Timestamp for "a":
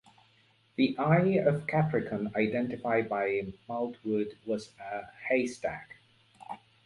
4.79-5.05